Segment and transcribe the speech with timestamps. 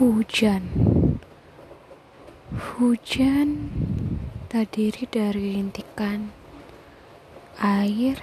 [0.00, 0.64] Hujan
[2.56, 3.68] Hujan
[4.48, 6.32] terdiri dari rintikan
[7.60, 8.16] air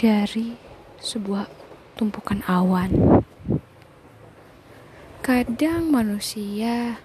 [0.00, 0.56] dari
[0.96, 1.44] sebuah
[2.00, 3.20] tumpukan awan.
[5.20, 6.96] Kadang manusia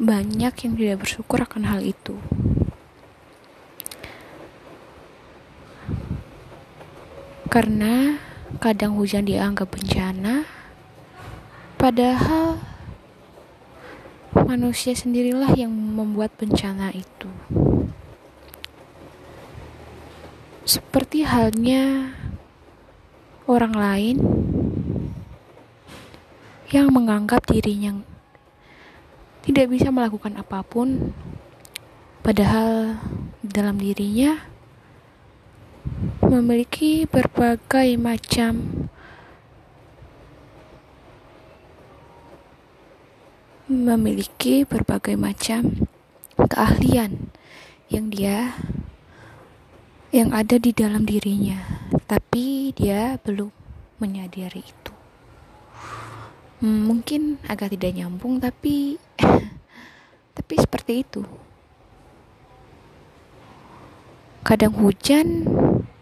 [0.00, 2.16] banyak yang tidak bersyukur akan hal itu.
[7.52, 8.16] Karena
[8.56, 10.59] kadang hujan dianggap bencana,
[11.80, 12.60] padahal
[14.44, 17.32] manusia sendirilah yang membuat bencana itu.
[20.68, 22.12] Seperti halnya
[23.48, 24.16] orang lain
[26.68, 28.04] yang menganggap dirinya
[29.40, 31.16] tidak bisa melakukan apa pun,
[32.20, 33.00] padahal
[33.40, 34.36] dalam dirinya
[36.20, 38.84] memiliki berbagai macam
[43.70, 45.86] memiliki berbagai macam
[46.34, 47.30] keahlian
[47.86, 48.58] yang dia
[50.10, 53.54] yang ada di dalam dirinya, tapi dia belum
[54.02, 54.92] menyadari itu.
[56.66, 58.98] Hmm, mungkin agak tidak nyambung, tapi
[60.36, 61.22] tapi seperti itu.
[64.42, 65.46] Kadang hujan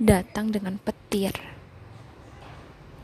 [0.01, 1.37] datang dengan petir.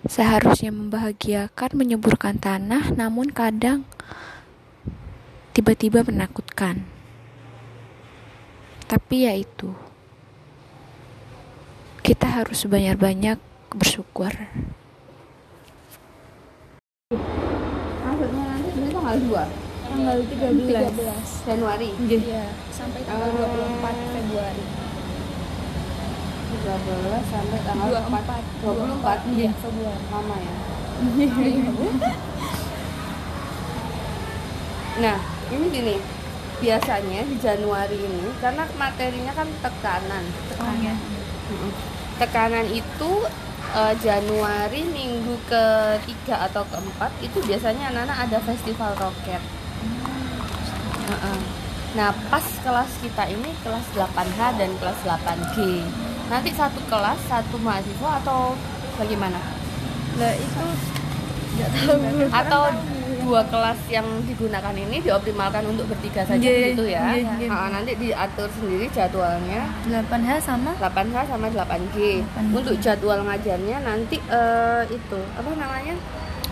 [0.09, 3.85] Seharusnya membahagiakan, menyuburkan tanah, namun kadang
[5.55, 6.83] tiba-tiba menakutkan.
[8.91, 9.71] Tapi ya itu
[12.03, 13.39] kita harus banyak-banyak
[13.71, 14.35] bersyukur.
[18.03, 19.47] Maksudnya nanti ini tanggal 2
[19.95, 21.91] tanggal 13, Januari.
[22.03, 24.65] Iya, sampai tanggal 24 Februari.
[26.51, 30.03] 13 sampai tanggal 24 24 iya Februari.
[30.11, 30.55] lama ya.
[34.95, 35.19] Nah,
[35.53, 35.97] ini gini.
[36.63, 40.25] Biasanya di Januari ini karena materinya kan tekanan.
[40.55, 40.97] Tekanan.
[41.51, 41.73] Mm-mm.
[42.17, 43.13] Tekanan itu
[43.75, 49.43] eh, Januari minggu ketiga atau keempat itu biasanya anak-anak ada festival roket.
[51.11, 51.39] Heeh.
[51.95, 55.87] Nah, pas kelas kita ini kelas 8H dan kelas 8G.
[56.27, 58.59] Nanti satu kelas satu mahasiswa atau
[58.99, 59.39] bagaimana?
[60.19, 60.67] Lah itu
[61.55, 61.95] nggak tahu.
[62.35, 62.63] Atau
[63.25, 67.03] dua kelas yang digunakan ini dioptimalkan untuk bertiga saja Nggih, gitu ya.
[67.09, 67.49] nggih, nggih.
[67.49, 71.97] Nah, nanti diatur sendiri jadwalnya 8H sama 8H sama 8G.
[72.21, 72.53] 8G.
[72.53, 75.97] Untuk jadwal ngajarnya nanti eh, itu apa namanya?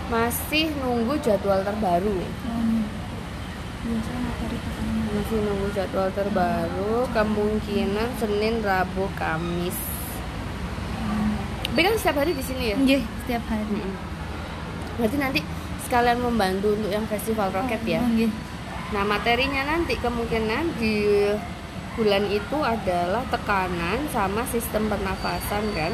[0.09, 2.17] Masih nunggu jadwal terbaru.
[2.49, 2.83] Hmm.
[3.85, 5.13] tekanan.
[5.13, 9.77] Masih nunggu jadwal terbaru, kemungkinan Senin, Rabu, Kamis.
[11.73, 12.77] Tapi kan setiap hari di sini ya.
[12.77, 13.65] Nggih, setiap hari.
[13.65, 13.97] Mm-mm.
[15.01, 15.41] Berarti nanti
[15.93, 18.01] sekalian membantu untuk yang festival roket ya.
[18.01, 18.33] Oh, nggih.
[18.97, 21.29] Nah, materinya nanti kemungkinan di
[22.01, 25.93] bulan itu adalah tekanan sama sistem pernafasan kan.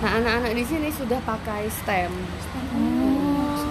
[0.00, 2.08] Nah, anak-anak di sini sudah pakai stem.
[2.72, 3.68] Oh.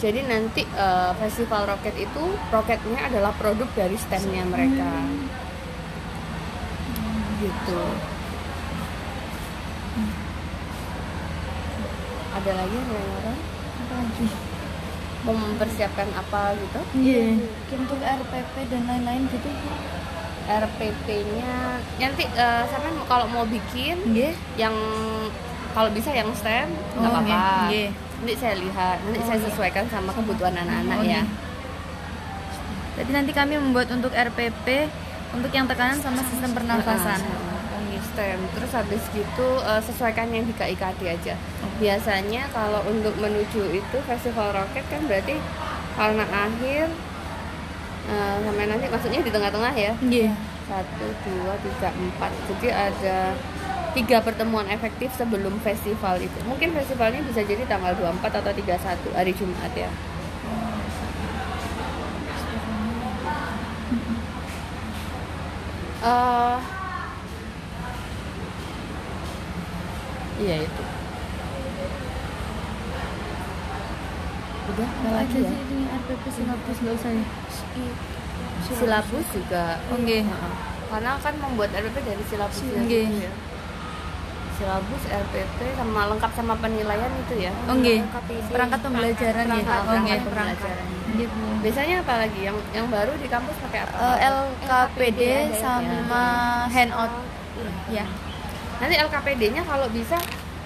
[0.00, 5.04] Jadi nanti eh, festival roket itu roketnya adalah produk dari stemnya mereka.
[7.44, 7.82] Gitu.
[12.38, 13.38] Ada lagi yang lain
[13.78, 14.26] Apa lagi?
[15.18, 16.80] mau mempersiapkan apa gitu?
[16.96, 17.42] Iya.
[17.74, 19.50] Untuk RPP dan lain-lain gitu.
[20.48, 21.52] RPP-nya
[21.98, 24.32] nanti eh, sampai kalau mau bikin Nggih.
[24.56, 24.72] yang
[25.70, 27.26] kalau bisa yang stem nggak Oh, apa-apa.
[27.26, 27.88] nggih, nggih.
[28.18, 31.22] Nanti saya lihat, nanti Oh, saya sesuaikan sama kebutuhan anak-anak Oh, ya.
[32.96, 34.66] Jadi nanti kami membuat untuk RPP
[35.30, 37.20] untuk yang tekanan sama sistem pernafasan.
[38.08, 38.40] Oh, stem.
[38.56, 41.34] Terus habis gitu eh, sesuaikan yang di KIKD aja.
[41.76, 45.36] Biasanya kalau untuk menuju itu festival roket kan berarti
[45.92, 46.88] karena akhir
[48.08, 49.92] eh, sampai nanti maksudnya di tengah-tengah ya.
[50.00, 50.32] Nggih.
[50.68, 53.32] satu dua tiga empat jadi ada
[53.96, 59.32] tiga pertemuan efektif sebelum festival itu mungkin festivalnya bisa jadi tanggal 24 atau 31 hari
[59.32, 59.88] Jumat ya
[65.98, 66.56] Eh,
[70.38, 70.82] iya itu
[74.68, 77.24] udah ada lagi ya ini RPP silabus nggak usah ya?
[78.68, 80.22] silabus juga nggih.
[80.22, 80.52] Heeh.
[80.88, 82.78] karena kan membuat RPP dari silabus ya.
[82.78, 83.06] Nggih.
[84.54, 87.52] silabus RPP sama lengkap sama penilaian itu ya.
[87.64, 88.50] KPD.
[88.50, 89.62] Perangkat pembelajaran ya.
[89.64, 90.86] Perangkat pembelajaran.
[91.58, 95.58] Biasanya apa lagi yang yang baru di kampus pakai apa Eh, LKPD ada ya.
[95.58, 96.24] sama
[96.68, 97.12] handout.
[97.88, 98.04] Ya.
[98.78, 100.18] Nanti LKPD-nya kalau bisa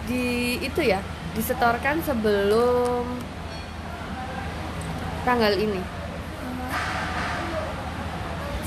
[0.04, 1.00] di itu ya
[1.32, 3.04] disetorkan sebelum
[5.24, 5.80] tanggal ini.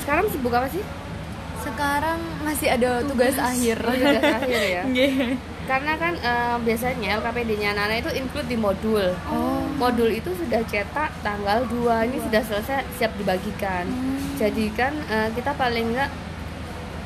[0.02, 0.82] Sekarang sibuk apa sih?
[1.62, 3.82] Sekarang masih ada tugas, akhir.
[3.82, 4.82] Oh, tugas akhir ya.
[4.86, 5.14] Nggih.
[5.70, 9.12] karena kan eh, biasanya LKPD-nya Nana itu include di modul.
[9.28, 9.58] Oh.
[9.76, 13.84] modul itu sudah cetak tanggal 2 ini sudah selesai siap dibagikan.
[14.38, 16.10] Jadi kan eh, kita paling enggak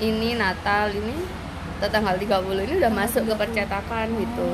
[0.05, 1.40] ini Natal ini
[1.87, 2.27] tanggal 30
[2.61, 4.51] ini udah masuk ke percetakan gitu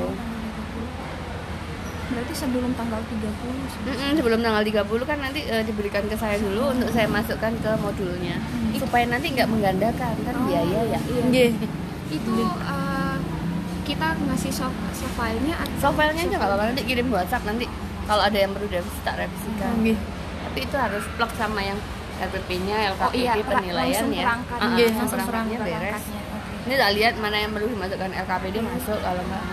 [2.07, 3.19] Berarti sebelum tanggal 30
[3.67, 3.79] sih.
[3.83, 7.71] Mm-mm, sebelum tanggal 30 kan nanti eh, diberikan ke saya dulu untuk saya masukkan ke
[7.77, 8.39] modulnya
[8.77, 11.23] supaya nanti nggak menggandakan kan biaya ya Iya.
[11.25, 11.51] Nggih.
[12.09, 13.15] Itu eh,
[13.83, 17.65] kita ngasih soft, soft file-nya atau software-nya aja nggak apa-apa nanti kirim WhatsApp nanti
[18.03, 19.97] kalau ada yang perlu direvisi tak revisikan Nggih.
[20.47, 21.75] tapi itu harus plug sama yang
[22.17, 24.23] LPP-nya, LKPP Oh iya, penilaian langsung ya.
[24.25, 24.57] perangkat.
[24.57, 25.77] Ah, ah, Nggih, langsung langsung perangkatnya perangkat.
[25.77, 25.91] beres.
[25.93, 26.21] perangkatnya.
[26.67, 29.45] Ini tak lihat mana yang perlu dimasukkan LKPD masuk kalau enggak.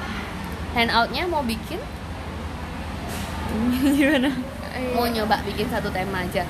[0.74, 1.78] Handoutnya mau bikin,
[3.98, 4.30] Gimana?
[4.74, 6.42] Eh, mau nyoba bikin satu tema aja.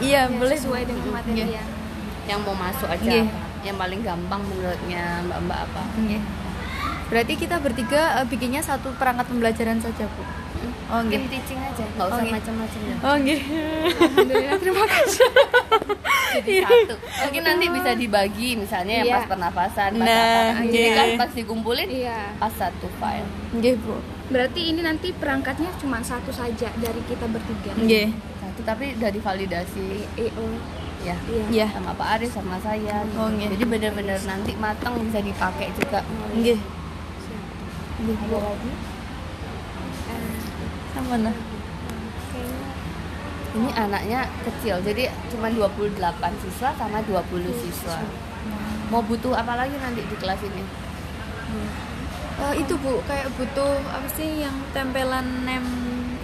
[0.00, 0.56] Iya, ya, boleh.
[0.56, 1.52] sesuai dengan materi Nggih.
[1.52, 1.68] yang
[2.26, 3.40] Yang mau masuk aja apa?
[3.60, 5.82] Yang paling gampang menurutnya Mbak-mbak apa?
[6.00, 6.22] Nggih.
[7.12, 10.24] Berarti kita bertiga eh, bikinnya satu perangkat pembelajaran saja, Bu.
[10.86, 11.18] Oh, nggih.
[11.26, 12.34] teaching aja, nggak Oh, usah nggih.
[12.34, 12.96] macam-macam ya.
[13.00, 13.40] Oh, nggih.
[13.42, 15.28] Alhamdulillah terima kasih.
[16.36, 16.94] Jadi satu.
[16.98, 19.16] Mungkin nanti bisa dibagi misalnya yang Iya.
[19.16, 20.62] pas pernafasan, pas Nah, apa.
[20.66, 22.18] Jadi kan pas dikumpulin Iya.
[22.36, 23.28] pas satu file.
[23.52, 23.96] Nggih, Bu.
[24.26, 27.72] Berarti ini nanti perangkatnya cuma satu saja dari kita bertiga.
[27.74, 28.10] Nggih.
[28.36, 29.86] Satu tapi udah divalidasi
[30.16, 30.46] EO.
[30.98, 31.14] ya.
[31.24, 31.44] Iya.
[31.48, 31.66] Iya.
[31.70, 33.14] sama Pak Aris sama saya gitu.
[33.16, 33.46] Oh, nggih.
[33.48, 36.02] jadi bener-bener nanti matang bisa dipakai juga
[36.32, 36.58] Nggih.
[37.96, 38.36] Nggih, Bu.
[38.36, 38.70] lagi
[40.96, 41.04] Nah.
[41.04, 41.32] kayaknya
[43.56, 45.96] ini anaknya kecil jadi cuma 28
[46.44, 48.00] siswa sama 20 siswa.
[48.92, 50.64] Mau butuh apa lagi nanti di kelas ini?
[52.36, 55.64] Eh, itu Bu, kayak butuh apa sih yang tempelan nem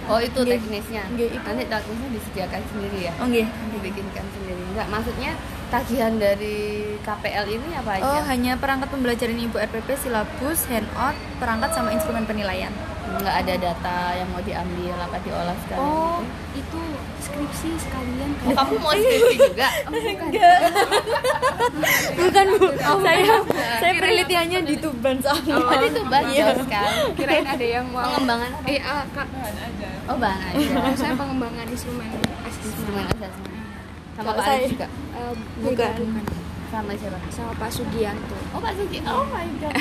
[0.05, 0.53] oh itu Nggih.
[0.57, 1.43] teknisnya Nggih, itu.
[1.43, 3.47] nanti teknisnya disediakan sendiri ya Oh, nggih.
[3.71, 5.31] dibikinkan sendiri enggak maksudnya
[5.67, 6.59] tagihan dari
[6.99, 12.23] KPL ini apa aja Oh, hanya perangkat pembelajaran Ibu RPP, silabus, handout, perangkat sama instrumen
[12.23, 12.69] penilaian.
[13.03, 16.21] nggak ada data yang mau diambil apa diolah sekali Oh,
[16.51, 16.79] itu
[17.21, 19.67] skripsi sekalian Oh, kamu mau skripsi juga
[22.15, 22.67] Bukan, Bu.
[23.01, 23.25] saya
[23.77, 25.55] saya penelitiannya di Tuban soalnya.
[25.57, 26.53] oh, itu banyak Iya.
[26.55, 28.67] sekali Kirain ada yang mau pengembangan apa?
[28.67, 29.27] Eh, ah, Kak.
[30.05, 32.07] Oh bahan aja saya pengembangan instrumen
[32.41, 32.69] asesmen.
[32.69, 33.51] instrumen asesmen
[34.13, 35.93] sama Pak Aris juga Eh, Bukan.
[35.95, 36.23] bukan.
[36.67, 38.37] sama siapa Sama Pak Sugianto.
[38.49, 39.75] oh Pak Suci oh my god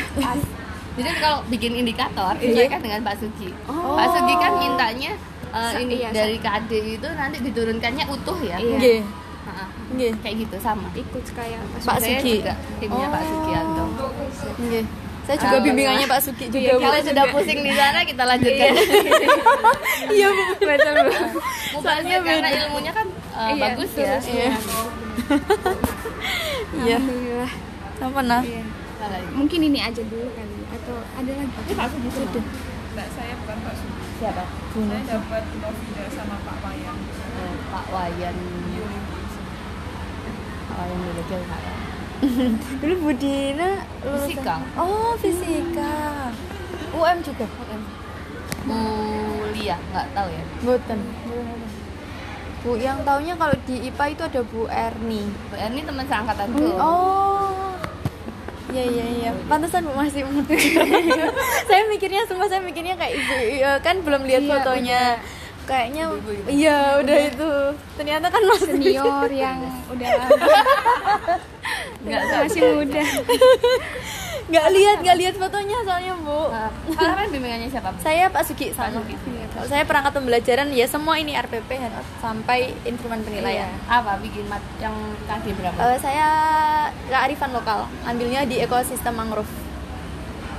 [0.96, 2.69] jadi kalau bikin indikator Iya.
[2.69, 3.94] sesuaikan dengan Pak Suci Oh.
[3.94, 5.12] Pak Suci kan mintanya
[5.52, 9.04] Sa- ini iya, dari KD itu nanti diturunkannya utuh ya Iya.
[9.90, 10.12] Nggih.
[10.20, 12.40] Kayak gitu sama Ikut kayak Pak Sugi.
[12.40, 13.28] juga timnya Pak Oh.
[13.30, 13.84] Sugianto
[14.58, 14.84] Nggih.
[15.22, 16.58] Saya juga Kalau- bimbingannya Pak Suki juga.
[16.58, 18.74] Iya, kita sudah pusing di sana kita lanjutkan
[20.10, 20.42] Iya, Bu.
[20.60, 21.14] Betul, Bu.
[21.72, 24.50] Mubazir karena ilmunya kan eh, Iya, bagus ya Iya.
[26.82, 26.98] Iya.
[26.98, 27.06] Nah.
[27.06, 27.46] Iya.
[28.02, 28.20] Apa
[29.06, 29.29] lagi?
[29.32, 31.52] Mungkin ini aja dulu kali atau ada lagi?
[31.52, 32.44] Tapi Pak Sugi sudah
[32.93, 34.02] Enggak, saya bukan Pak Sugi.
[34.19, 34.43] siapa
[34.74, 36.96] Saya dapat Novida sama Pak Wayan.
[37.38, 38.36] Eh, Pak Wayan.
[40.67, 41.74] Pak Wayan apa ya?
[42.81, 44.56] Dulu Bu Dina lulusan- Fisika.
[44.74, 45.94] Oh, fisika.
[46.93, 47.46] UM juga.
[48.62, 51.00] Mulia nggak tahu ya Boten.
[52.62, 55.26] Bu, yang taunya kalau di IPA itu ada Bu Erni.
[55.50, 57.74] Bu Erni teman seangkatanku Oh.
[58.70, 59.31] Iya iya iya.
[59.44, 60.55] Pantesan Bu masih muda.
[61.69, 65.02] saya mikirnya semua saya mikirnya kayak ibu iya, kan belum lihat Iya, fotonya.
[65.62, 66.46] Kayaknya Ibu-ibu.
[66.48, 67.50] iya udah itu.
[67.94, 70.10] Ternyata kan masih Senior yang udah
[72.03, 73.03] nggak masih muda.
[74.53, 76.51] nggak lihat nggak lihat fotonya soalnya Bu.
[76.93, 79.01] Kalau kan bimbingannya siapa Saya Pak Pak sama.
[79.01, 79.15] Sugi.
[79.53, 81.71] Kalau saya perangkat pembelajaran ya semua ini RPP
[82.19, 83.69] sampai instrumen penilaian.
[83.87, 84.93] apa bikin mat yang
[85.29, 86.29] kaki berapa Eh, saya
[87.06, 89.49] kearifan lokal, ambilnya di ekosistem mangrove.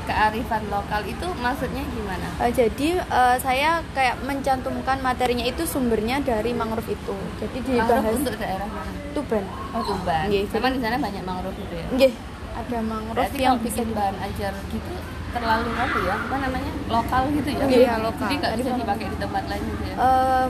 [0.03, 6.51] kearifan lokal itu maksudnya gimana Eh, jadi eh, saya kayak mencantumkan materinya itu sumbernya dari
[6.51, 7.15] mangrove itu.
[7.39, 9.45] Jadi mangrove dibahas untuk daerah mana Tuban.
[9.71, 10.25] oh Tuban.
[10.27, 11.87] Nggih, sama di sana banyak mangrove itu ya?
[11.93, 12.13] Nggih,
[12.53, 14.93] ada mangrove berarti yang kalau bikin bahan ajar gitu
[15.33, 16.15] terlalu apa ya?
[16.17, 16.71] Apa namanya?
[16.89, 17.65] Lokal gitu ya?
[17.65, 18.27] Iya, lokal.
[18.29, 19.95] jadi nggak bisa dipakai di tempat lain gitu ya?
[19.97, 20.47] Eh,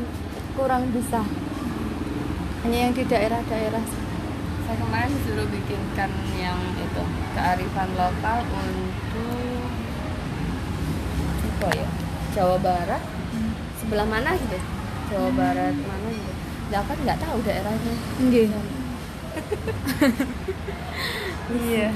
[0.56, 1.22] kurang bisa.
[2.64, 3.86] Hanya yang di daerah-daerah.
[4.64, 6.08] saya kemarin disuruh bikinkan
[6.40, 7.04] yang itu
[7.36, 9.68] kearifan lokal untuk
[11.64, 11.88] apa ya?
[12.34, 13.04] Jawa Barat.
[13.80, 14.60] Sebelah mana gitu?
[15.12, 16.03] Jawa Barat mana
[16.74, 18.48] Lah kan nggak tahu daerahnya Nggih.
[21.64, 21.90] iya.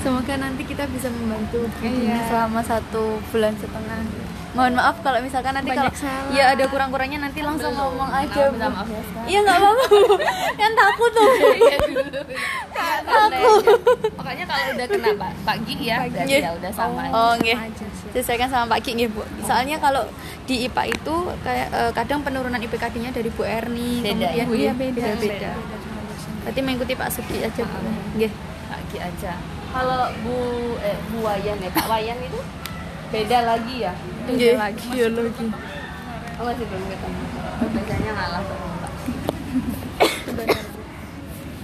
[0.00, 2.28] semoga nanti kita bisa membantu Iya.
[2.28, 4.00] selama satu bulan setengah
[4.56, 6.32] mohon maaf kalau misalkan nanti Banyak kalau salah.
[6.32, 8.56] ya ada kurang-kurangnya nanti langsung ngomong aja Bu.
[8.56, 8.68] ya
[9.26, 10.14] iya nggak apa-apa Bu.
[10.56, 12.20] kan takut tuh Iya dulu.
[12.72, 13.62] Takut.
[14.12, 16.38] Pokoknya kalau udah kena Pak Pak Gi ya, berarti Iya.
[16.40, 17.00] ya udah sama.
[17.06, 18.08] oh nggih aja sih.
[18.12, 20.02] sesuaikan sama Pak Ki nggih Bu soalnya kalau
[20.44, 24.42] di IPA itu kayak eh, kadang penurunan IPKD-nya dari Bu Erni Beda ya?
[24.42, 25.50] kemudian Oh, iya, beda beda
[26.42, 27.78] berarti mengikuti Pak Suki aja Bu
[28.16, 28.32] nggih
[28.66, 29.32] Pak Gi aja.
[29.68, 30.36] Kalau Bu
[30.80, 32.40] eh Bu Wayan ya, Pak Wayan itu
[33.06, 33.92] beda lagi ya.
[34.26, 34.54] nggih
[34.90, 35.46] biologi
[36.36, 37.22] Oh, masih belum ketemu.
[37.72, 38.92] Biasanya ngalah sama Pak.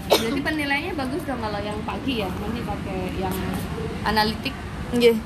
[0.09, 2.29] Berarti penilaiannya bagus dong kalau yang pagi ya.
[2.33, 3.37] Nanti pakai yang
[4.03, 4.55] analitik,
[4.91, 5.17] nggih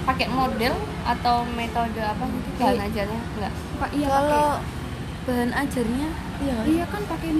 [0.00, 2.86] pakai model atau metode apa gitu bahan Iya.
[2.88, 3.52] ajarnya enggak?
[3.78, 4.48] Pak iya kalau
[5.22, 6.08] bahan ajarnya
[6.40, 6.66] iya nggak?
[6.66, 7.30] Iya kan pakai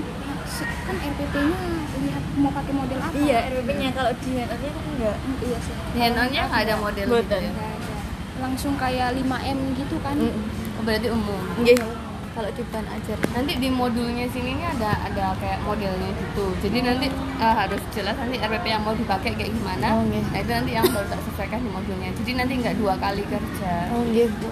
[0.59, 1.59] kan RPP-nya
[2.01, 3.15] lihat mau pakai model apa?
[3.15, 5.17] Iya, RPP-nya kalau di kan enggak.
[5.41, 5.75] Iya sih.
[5.91, 7.53] Di hand-on-nya nggak ada model gitu ya.
[8.39, 10.17] Langsung kayak 5M gitu kan.
[10.17, 11.41] Oh, berarti umum.
[11.59, 11.79] Nggih.
[12.31, 13.19] Kalau di bahan ajar.
[13.35, 18.15] nanti di modulnya sini ini ada ada kayak modelnya gitu jadi nanti eh, harus jelas
[18.17, 20.23] nanti RPP yang mau dipakai kayak gimana Oh, nggih.
[20.31, 23.73] nah itu nanti yang baru tak sesuaikan di modulnya jadi nanti nggak dua kali kerja
[23.91, 24.49] Oh, Bu.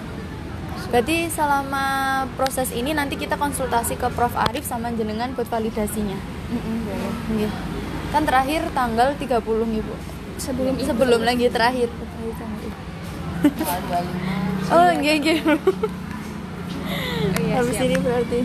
[0.89, 1.85] Berarti selama
[2.33, 6.17] proses ini nanti kita konsultasi ke Prof Arif sama jenengan buat validasinya.
[6.49, 7.13] Boleh.
[7.29, 7.51] Nggih.
[8.09, 9.29] Kan terakhir tanggal 30
[9.69, 9.93] nih, Bu.
[10.35, 10.89] Sebelum itu.
[10.89, 11.93] Sebelum lagi terakhir.
[11.93, 12.41] 25
[14.69, 15.39] Oh, nggih, nggih.
[17.39, 17.85] Iya, Habis siap.
[17.85, 18.39] ini berarti.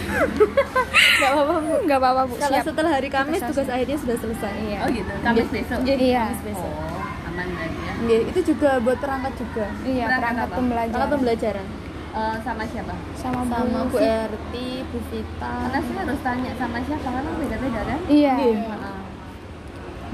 [0.00, 1.74] Enggak apa-apa, Bu.
[1.82, 2.34] Enggak apa-apa, Bu.
[2.36, 2.66] Kalau Siap.
[2.66, 4.52] setelah hari Kamis tugas akhirnya sudah selesai.
[4.60, 4.78] Iya.
[4.80, 6.24] oh gitu kamis besok Iya.
[6.40, 6.70] besok.
[6.70, 6.99] oh
[7.30, 9.66] aman berarti ya Nggih, itu juga buat perangkat juga.
[9.80, 10.56] Iya, Perangkat perangkat apa?
[10.56, 10.92] pembelajaran.
[10.92, 11.66] Perangkat pembelajaran.
[12.10, 14.10] Eh, sama siapa sama, Sama Bu Fit.
[14.26, 15.52] Erti, Bu Vita.
[15.62, 18.32] karena sih harus tanya sama siapa karena beda-beda kan Iya.
[18.34, 18.54] Nggih.
[18.60, 18.98] Heeh.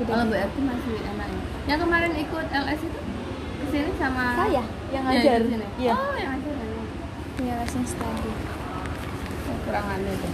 [0.04, 2.98] kalau Bu Erti masih enak ya yang kemarin ikut LS itu
[3.56, 5.40] ke sini sama Saya yang Iya, ngajar.
[5.74, 5.92] Iya.
[5.94, 6.82] oh yang ngajar ya.
[7.36, 8.32] Iya, lesson study.
[9.64, 10.30] Kurang aneh tuh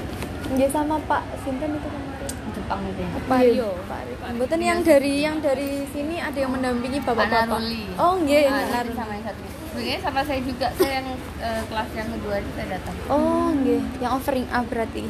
[0.51, 2.12] Nggih sama Pak Sinten itu kemarin.
[2.53, 3.71] Jepang itu ya Pak Rio.
[3.89, 4.19] Pak Arif.
[4.37, 7.61] Mboten yang dari yang dari sini ada yang mendampingi bapak-bapak.
[7.97, 8.45] Oh, nggih,
[8.93, 9.43] sama yang satu
[9.73, 11.09] Sebenarnya sama saya juga saya yang
[11.41, 13.81] eh, kelas yang kedua itu saya datang Oh, nggih.
[13.99, 15.05] Yang offering A berarti.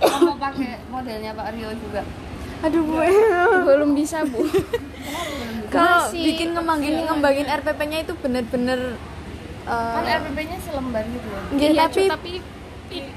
[0.00, 2.02] mau pakai modelnya Pak Rio juga
[2.60, 3.00] Aduh, Bu.
[3.64, 4.44] Belum bisa, Bu.
[5.72, 9.00] Kalau bikin ngembangin ngembangin RPP-nya itu bener-bener
[9.64, 12.32] eh, kan RPP-nya selembar gitu ya nggih, Iya, tapi, Cu, tapi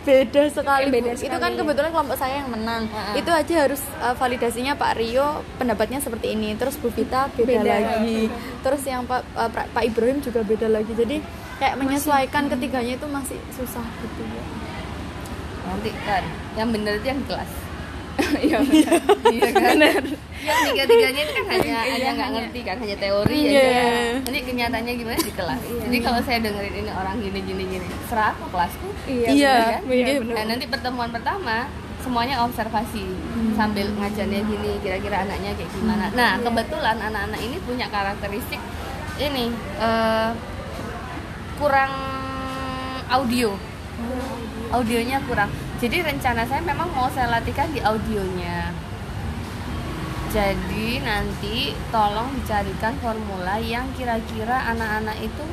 [0.04, 1.18] beda sekali, Beda Bu.
[1.18, 2.86] Itu sekali, kan kebetulan kelompok saya yang menang.
[2.94, 3.18] Ah.
[3.18, 6.54] Itu aja harus eh, validasinya Pak Rio pendapatnya seperti ini.
[6.54, 7.74] Terus Bu Vita beda, Beda.
[7.74, 8.30] lagi.
[8.62, 10.94] Terus yang Pak Pra- Pak Ibrahim juga beda lagi.
[10.94, 11.18] Jadi
[11.58, 14.44] kayak menyesuaikan ketiganya itu masih susah gitu ya.
[15.64, 16.20] nanti kan
[16.60, 17.48] yang bener itu yang kelas
[18.44, 18.90] Iya, iya.
[19.50, 19.78] Kan?
[20.44, 23.62] Yang tiga tiganya itu kan hanya hanya nggak ngerti kan hanya teori Iya.
[23.64, 23.82] aja.
[24.22, 25.62] Nanti kenyataannya gimana di kelas.
[25.82, 29.66] Jadi kalau saya dengerin ini orang gini gini gini serah ke kelasku Iya, Iya, bener
[29.66, 29.82] kan?
[29.90, 31.58] iya, nah nanti pertemuan pertama
[32.00, 33.04] semuanya observasi
[33.56, 36.06] sambil ngajarnya gini kira-kira anaknya kayak gimana.
[36.12, 38.60] Nah kebetulan anak-anak ini punya karakteristik
[39.18, 39.48] ini
[39.80, 40.30] eh,
[41.56, 41.92] kurang
[43.08, 43.56] audio.
[44.70, 45.48] Audionya kurang
[45.84, 48.72] jadi rencana saya memang mau saya latihkan di audionya
[50.32, 55.44] jadi nanti tolong dicarikan formula yang kira-kira anak-anak itu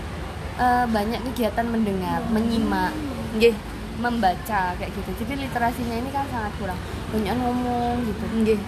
[0.57, 2.95] eh, banyak kegiatan mendengar menyimak
[3.31, 3.55] Nggih,
[3.99, 6.79] membaca kayak gitu jadi literasinya ini kan sangat kurang
[7.11, 8.61] banyak ngomong gitu nggih.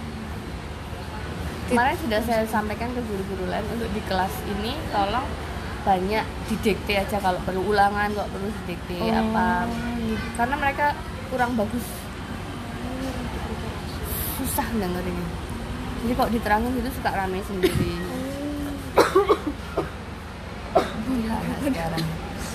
[1.71, 5.23] kemarin sudah saya sampaikan ke guru-guru lain untuk di kelas ini tolong
[5.83, 9.67] banyak didikte aja kalau perlu ulangan kalau perlu didikte Oh, apa
[9.99, 10.27] gitu.
[10.39, 10.87] karena mereka
[11.33, 11.85] kurang bagus.
[14.37, 15.43] Susah dengerinnya
[16.03, 17.95] jadi kalau diterangin gitu suka rame sendiri.
[21.07, 22.05] Gila lah sekarang.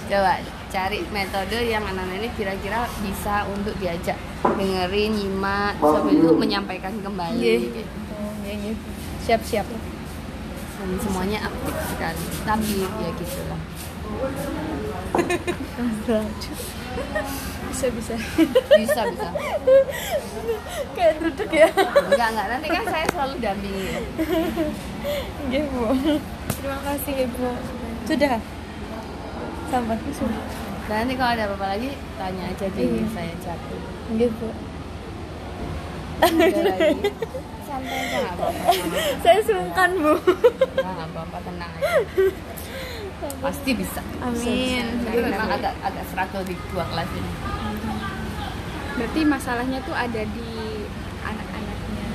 [0.09, 0.33] Coba
[0.69, 7.41] cari metode yang anak-anak ini kira-kira bisa untuk diajak dengerin nyimak habis itu menyampaikan kembali.
[7.41, 7.81] Gitu
[8.21, 8.77] Oh, nggih, nggih.
[9.25, 9.65] Siap-siap.
[10.79, 12.25] dan semuanya aktif sekali.
[12.47, 13.61] Tapi ya gitu lah
[17.69, 18.15] bisa bisa.
[18.75, 19.29] bisa bisa
[20.97, 21.69] Kayak duduk ya.
[22.09, 24.01] enggak enggak nanti kan saya selalu dampingi ya.
[25.65, 25.85] Bu.
[26.51, 27.49] Terima kasih, Ibu.
[28.05, 28.37] Sudah.
[29.69, 29.97] Sampai.
[30.11, 30.43] Sudah.
[30.89, 33.05] dan nanti kalau ada apa-apa lagi tanya aja di Iya.
[33.13, 33.33] saya.
[34.09, 34.31] Udah
[36.65, 36.99] lagi
[37.63, 38.63] santai aja nggak apa-apa
[39.23, 40.15] Saya sungkan, Bu.
[40.75, 41.93] Nggak, apa-apa tenang aja
[43.19, 44.87] pasti bisa Amin.
[45.03, 47.31] Tapi memang agak agak struggle di dua kelas ini
[48.99, 50.51] Berarti masalahnya tuh ada di
[51.23, 52.07] anak-anaknya.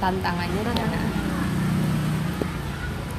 [0.00, 1.04] tantangannya di anak-anak.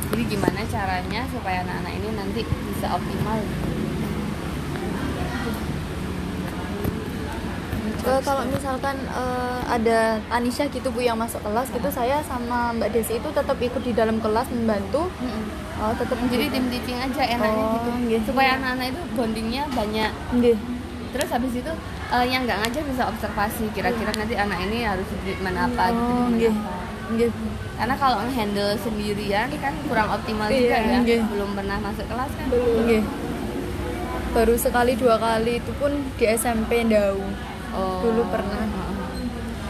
[0.10, 3.40] Jadi gimana caranya supaya anak-anak ini nanti bisa optimal?
[8.04, 12.92] Eh, kalau misalkan eh, ada Anisha gitu bu yang masuk kelas gitu saya sama Mbak
[12.92, 15.08] Desi itu tetap ikut di dalam kelas membantu
[15.80, 17.90] oh tetap Jadi tim teaching aja enaknya Oh, gitu.
[18.12, 18.24] gitu.
[18.36, 20.12] Supaya anak-anak itu bondingnya banyak.
[20.36, 20.58] Nggih.
[21.16, 21.72] Terus habis itu
[22.14, 25.92] eh, yang nggak ngajar bisa observasi kira-kira nanti anak ini harus di treatment apa di
[25.92, 26.76] oh treatment nggih apa.
[27.12, 27.32] nggih
[27.74, 31.26] Karena kalau handle sendirian kan kurang optimal Iya, juga ya.
[31.26, 32.48] Belum pernah masuk kelas kan.
[32.54, 33.04] nggih
[34.30, 37.18] baru sekali dua kali itu pun di SMP Ndau
[37.74, 38.06] Oh.
[38.06, 38.62] dulu pernah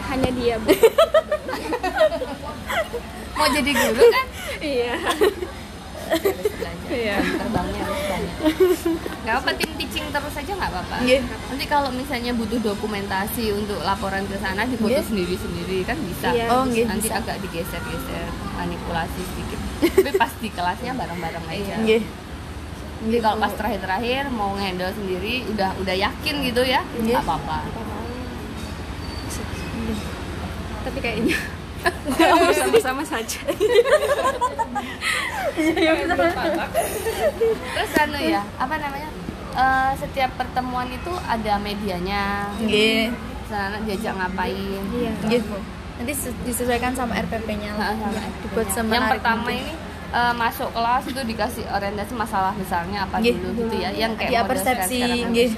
[0.04, 0.68] Hanya dia, Bu.
[3.34, 4.26] Mau jadi guru kan?
[4.60, 4.94] Iya.
[6.16, 6.52] Harus.
[6.86, 7.16] Iya.
[7.18, 8.36] Terbangnya harus banyak.
[9.24, 10.96] Gak apa tim teaching terus aja nggak apa-apa.
[11.00, 11.20] Nggih.
[11.24, 15.04] Nanti kalau misalnya butuh dokumentasi untuk laporan ke sana difoto Nggih.
[15.04, 16.28] sendiri-sendiri kan bisa.
[16.30, 17.18] Iya, Oh, nggih, Nanti bisa.
[17.18, 19.58] agak digeser-geser, manipulasi sedikit.
[19.96, 21.74] Tapi pas di kelasnya bareng-bareng aja.
[21.80, 22.02] nggih
[23.04, 27.12] Jadi kalau pas terakhir-terakhir mau handle sendiri udah udah yakin gitu ya, Nggih.
[27.12, 27.58] nggak apa-apa.
[30.84, 31.36] Tapi kayaknya
[32.44, 33.40] bersama-sama saja.
[37.70, 39.08] Terus anu ya, apa namanya?
[39.54, 42.50] Eh, setiap pertemuan itu ada medianya.
[42.58, 43.14] nggih
[43.44, 44.82] Sana diajak ngapain?
[44.90, 45.12] Iya.
[45.20, 45.58] nggih Bu.
[45.94, 49.62] nanti se- disesuaikan sama RPP-nya lah sama Ya, dibuat yang semenarik pertama mungkin.
[49.62, 49.72] ini
[50.10, 53.34] eh, masuk kelas itu dikasih orientasi masalah misalnya apa Nggih.
[53.36, 55.30] dulu gitu ya yang kayak Iya, persepsi, sekarang-sekarang.
[55.30, 55.50] nggih.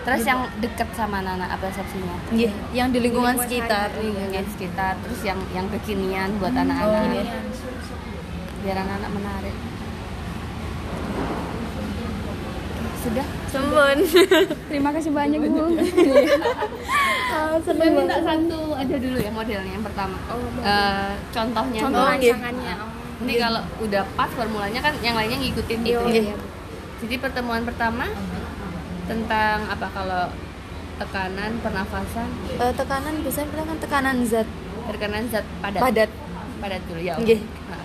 [0.00, 4.92] Terus yang deket sama anak apa persepsinya nggih yang di lingkungan Lingkungan sekitar lingkungan sekitar
[4.98, 7.26] terus yang yang kekinian buat Oh, anak-anak nggih.
[8.60, 9.56] biar anak-anak menarik
[13.00, 13.98] sudah Sempun.
[14.70, 15.74] Terima kasih banyak, Bu.
[17.26, 18.46] Ah, saya seneng minta banget.
[18.46, 20.38] satu aja dulu ya modelnya yang pertama Oh.
[20.60, 22.06] Eh, contohnya Contoh dulu.
[22.06, 22.74] Oh, rancangannya.
[23.18, 26.36] nanti kalau udah pas formulanya kan yang lainnya ngikutin gitu Iya, ya iya.
[27.00, 28.06] Jadi pertemuan pertama
[29.10, 30.24] tentang apa kalau
[30.96, 34.46] tekanan pernafasan, Eh, tekanan biasanya bilang kan tekanan zat
[34.86, 35.80] tekanan zat padat.
[35.82, 36.10] padat.
[36.60, 37.16] Padat dulu ya.
[37.16, 37.24] oke.
[37.24, 37.40] Nggih.
[37.66, 37.84] Nah,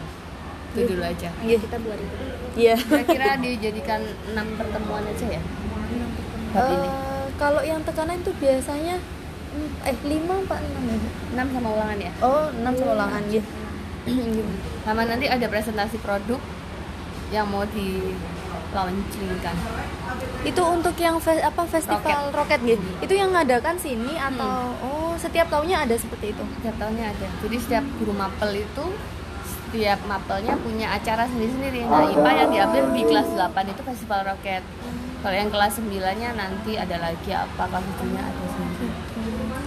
[0.69, 1.29] itu dulu aja.
[1.39, 1.59] Nggih.
[1.63, 2.15] Kita buat itu.
[2.55, 2.75] Iya.
[2.77, 5.41] Kira-kira dijadikan enam pertemuan aja ya.
[5.41, 6.87] Ini.
[6.87, 10.97] Eh, kalau yang tekanan itu biasanya mm, eh 5 apa 6 ya?
[11.33, 12.11] Enam sama ulangan ya.
[12.19, 13.43] Oh, 6 sama ulangan ya.
[14.83, 16.37] Sama nanti ada presentasi produk
[17.31, 18.13] yang mau di
[18.75, 19.55] launchingkan.
[20.43, 22.83] Itu untuk yang fe- apa festival roket, gitu.
[22.99, 26.43] Itu yang ngadakan sini atau oh setiap tahunnya ada seperti itu.
[26.59, 27.27] Setiap tahunnya ada.
[27.41, 28.85] Jadi setiap guru mapel itu
[29.47, 31.87] setiap mapelnya punya acara sendiri-sendiri.
[31.87, 34.63] Nah, IPA yang diambil di kelas 8 itu festival roket.
[35.25, 38.87] Kalau yang kelas 9-nya nanti ada lagi apa kelas 7-nya ada sendiri.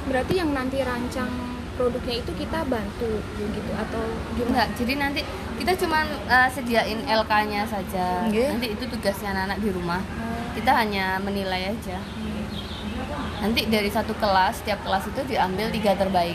[0.08, 1.28] Berarti yang nanti rancang
[1.78, 4.02] produknya itu kita bantu gitu atau
[4.34, 4.50] gimana?
[4.50, 5.20] Enggak, jadi nanti
[5.62, 8.26] kita cuma uh, sediain LK-nya saja.
[8.26, 8.58] Nggih.
[8.58, 10.02] Nanti itu tugasnya anak-anak di rumah.
[10.58, 12.02] Kita hanya menilai aja.
[13.38, 16.34] Nanti dari satu kelas, setiap kelas itu diambil tiga terbaik.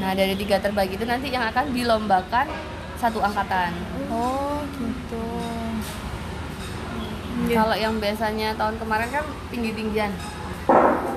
[0.00, 2.46] Nah, dari tiga terbaik itu nanti yang akan dilombakan
[2.96, 3.74] satu angkatan.
[4.08, 5.26] Oh, gitu.
[7.50, 10.12] Kalau yang biasanya tahun kemarin kan tinggi-tinggian.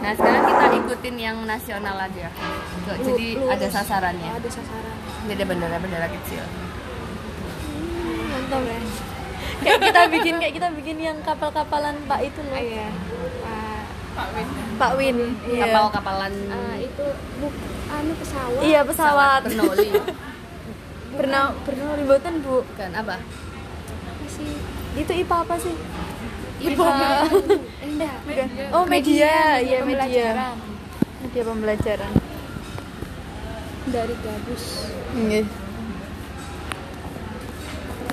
[0.04, 2.28] Nah, sekarang kita ikutin yang nasional aja.
[2.84, 3.72] Tuh, Jadi Lu- ada lurus.
[3.72, 4.30] sasarannya.
[4.36, 4.96] Oh, ada sasaran.
[5.24, 6.44] Jadi ada bendera-bendera kecil.
[8.28, 8.62] Mantap.
[9.64, 12.60] kayak kita bikin kayak kita bikin yang kapal-kapalan Pak itu loh.
[12.60, 12.92] Iya.
[12.92, 13.80] Pak
[14.14, 15.18] Pak Win Pak Win.
[15.48, 15.62] Iya.
[15.72, 17.06] Kapal-kapalan ah, itu
[17.40, 17.48] bu
[17.88, 18.60] anu pesawat.
[18.60, 19.42] Iya, pesawat.
[19.48, 19.90] Bernoulli.
[21.14, 22.66] Pernah pernah libutan, Bu.
[22.66, 23.22] Bukan apa?
[23.22, 24.50] Apa sih?
[24.98, 25.76] Itu IPA apa sih?
[26.60, 26.90] IPA.
[28.00, 28.48] Bukan.
[28.74, 29.62] Oh, media.
[29.62, 30.34] Iya, media.
[30.34, 30.58] pembelajaran.
[31.22, 32.12] Media pembelajaran.
[33.94, 34.64] Dari gabus.
[35.14, 35.46] Nggih.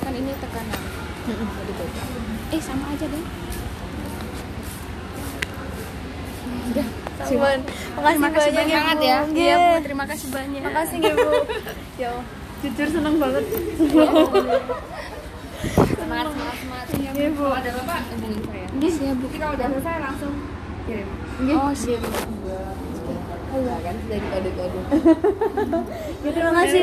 [0.00, 0.82] Kan ini tekanan.
[1.30, 1.84] Jadi.
[2.50, 3.24] Eh sama aja deh.
[6.70, 6.86] Udah.
[7.20, 7.58] Cuman,
[8.00, 9.04] makasih banyak ya, banget Bu.
[9.04, 9.18] ya.
[9.28, 9.44] Nggih.
[9.44, 10.62] Iya bu, terima kasih banyak.
[10.64, 11.30] Makasih ya, Bu.
[12.02, 12.10] ya.
[12.60, 13.44] Jujur seneng banget.
[16.10, 16.86] Semangat, semangat, semangat.
[17.14, 17.38] Iya, Bu.
[17.38, 18.66] Kalau ada apa hubungin saya.
[18.82, 19.26] Iya bu.
[19.30, 20.34] Kalau udah selesai langsung
[20.82, 21.06] kirim.
[21.54, 22.02] Oh siap.
[23.50, 24.80] Enggak kan dari kode-kode.
[26.26, 26.80] Ya, terima kasih,